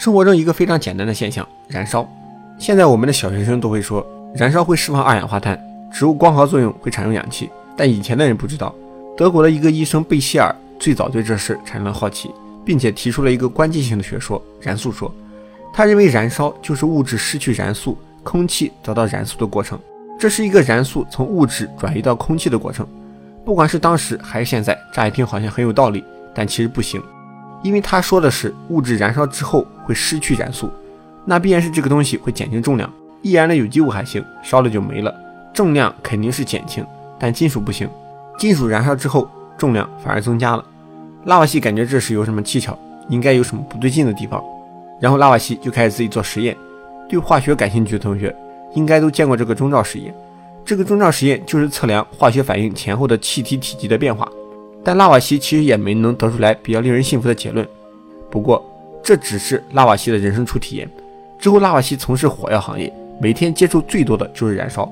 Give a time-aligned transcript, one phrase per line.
[0.00, 2.10] 生活中一个非常简单的现象，燃烧。
[2.58, 4.02] 现在我们的小学生都会说，
[4.34, 7.50] 燃烧会释放二氧化碳，植物光合作用会产生氧气。
[7.76, 8.74] 但以前的人不知道，
[9.14, 12.30] 德国的一个医生贝希尔最早对这事产生了好奇，
[12.64, 15.14] 并且提出了一个关键性的学说——燃素说。
[15.70, 19.78] 他认为燃烧就是物质失去燃素，空气得到燃素的过程。
[20.18, 22.86] 这是一个燃素从物质转移到空气的过程。
[23.44, 26.02] 不管是当时还是现在，乍一听好像很有道理，
[26.34, 27.02] 但其实不行，
[27.62, 30.70] 因为他说的是物质燃烧之后会失去燃素，
[31.24, 32.90] 那必然是这个东西会减轻重量。
[33.22, 35.14] 易燃的有机物还行，烧了就没了，
[35.52, 36.84] 重量肯定是减轻，
[37.18, 37.88] 但金属不行，
[38.38, 39.28] 金属燃烧之后
[39.58, 40.64] 重量反而增加了。
[41.24, 42.78] 拉瓦锡感觉这是有什么蹊跷，
[43.08, 44.42] 应该有什么不对劲的地方，
[44.98, 46.56] 然后拉瓦锡就开始自己做实验。
[47.10, 48.34] 对化学感兴趣的同学
[48.74, 50.14] 应该都见过这个中照实验。
[50.64, 54.26] 这个中照实验就是测量化学反应前后的气体体积的变化，
[54.82, 57.66] 但拉瓦锡其实也没能得出来比较令人信服的结论。
[58.30, 58.64] 不过
[59.02, 60.88] 这只是拉瓦锡的人生初体验。
[61.38, 64.90] 之后拉瓦锡从事火药行业，每天接触最多的就是燃烧。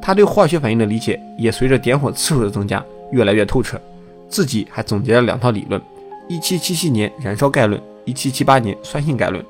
[0.00, 3.80] 他对化学反应的理解也随着点火次数的增加越来越透彻。
[4.28, 5.80] 自己还总结了两套理论
[6.28, 9.44] ：1777年燃烧概论，1778年酸性概论。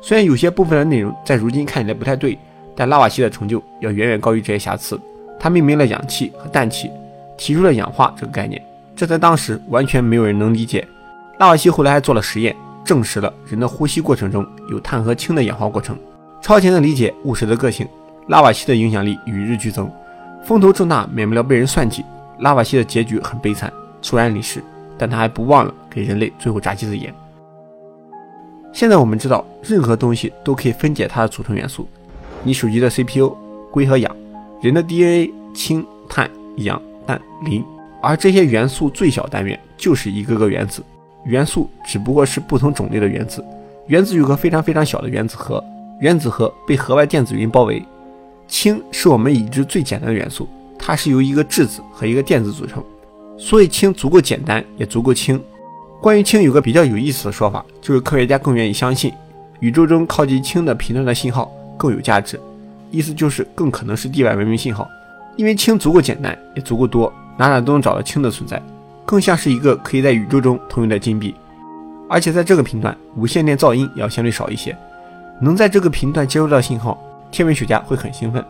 [0.00, 2.38] 虽然有些部分的内容在如今看起来不太对，
[2.74, 4.98] 但拉瓦锡的成就要远远高于这些瑕疵。
[5.38, 6.90] 他命名了氧气和氮气，
[7.36, 8.62] 提出了氧化这个概念，
[9.00, 10.86] 这在当时完全没有人能理解。
[11.38, 15.96] 拉瓦锡后来还做了实验，证实了人的呼吸过程中有碳和氢的氧化过程。
[16.42, 17.88] 超前的理解，务实的个性，
[18.28, 19.90] 拉瓦锡的影响力与日俱增，
[20.44, 22.04] 风头正大，免不了被人算计。
[22.40, 24.62] 拉瓦锡的结局很悲惨，猝然离世，
[24.98, 27.10] 但他还不忘了给人类最后扎几次眼。
[28.70, 31.88] 现在我们知道，任何东西都可以分解它的组成元素，
[32.42, 33.34] 你手机的 CPU，
[33.70, 34.14] 硅和氧。
[34.60, 37.64] 人的 DNA 氢、碳、氧、氮、磷，
[38.02, 40.82] 而这些元素最小单元就是一个个原子。
[41.24, 43.44] 元素只不过是不同种类的原子。
[43.86, 45.62] 原子有个非常非常小的原子核，
[46.00, 47.82] 原子核被核外电子云包围。
[48.48, 50.48] 氢是我们已知最简单的元素，
[50.78, 52.82] 它是由一个质子和一个电子组成，
[53.36, 55.40] 所以氢足够简单，也足够轻。
[56.00, 59.12] 关于氢，有个比较有意思的说法，就是科学家更愿意相信
[59.60, 62.40] 宇宙中靠近氢的频段的信号更有价值。
[62.90, 64.88] 意思就是更可能是地外文明信号，
[65.36, 68.60] 因为氢足够简单，也足够多，哪哪都能找到氢的存在，
[69.06, 71.34] 更像是一个可以在宇宙中通用的金币。
[72.06, 74.76] 而且在这个频段，无线电噪音要相对少一些，
[75.40, 78.44] 能在这个频段接收到信号，天文学家会很兴奋，